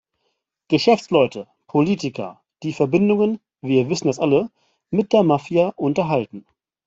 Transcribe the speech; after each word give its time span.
Geschäftsleute, 0.67 1.45
Politiker, 1.67 2.41
die 2.63 2.73
Verbindungen, 2.73 3.39
wir 3.61 3.87
wissen 3.87 4.07
das 4.07 4.17
alle, 4.17 4.49
mit 4.89 5.13
der 5.13 5.21
Mafia 5.21 5.73
unterhalten. 5.75 6.43